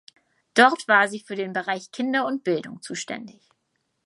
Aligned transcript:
Dort 0.55 0.87
war 0.87 1.07
sie 1.07 1.19
für 1.19 1.35
den 1.35 1.53
Bereich 1.53 1.91
Kinder 1.91 2.25
und 2.25 2.43
Bildung 2.43 2.81
zuständig. 2.81 3.39